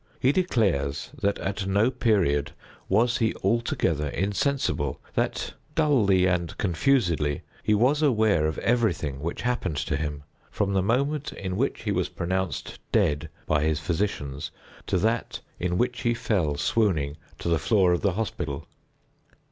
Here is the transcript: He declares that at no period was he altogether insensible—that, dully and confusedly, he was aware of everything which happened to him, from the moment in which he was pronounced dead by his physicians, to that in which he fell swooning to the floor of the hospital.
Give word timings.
He 0.19 0.31
declares 0.31 1.11
that 1.21 1.37
at 1.37 1.67
no 1.67 1.91
period 1.91 2.53
was 2.89 3.17
he 3.19 3.35
altogether 3.43 4.07
insensible—that, 4.07 5.53
dully 5.75 6.25
and 6.25 6.57
confusedly, 6.57 7.43
he 7.61 7.75
was 7.75 8.01
aware 8.01 8.47
of 8.47 8.57
everything 8.57 9.19
which 9.19 9.43
happened 9.43 9.77
to 9.77 9.95
him, 9.95 10.23
from 10.49 10.73
the 10.73 10.81
moment 10.81 11.33
in 11.33 11.55
which 11.55 11.83
he 11.83 11.91
was 11.91 12.09
pronounced 12.09 12.79
dead 12.91 13.29
by 13.45 13.61
his 13.61 13.79
physicians, 13.79 14.49
to 14.87 14.97
that 14.97 15.39
in 15.59 15.77
which 15.77 16.01
he 16.01 16.15
fell 16.15 16.55
swooning 16.57 17.15
to 17.37 17.47
the 17.47 17.59
floor 17.59 17.93
of 17.93 18.01
the 18.01 18.13
hospital. 18.13 18.65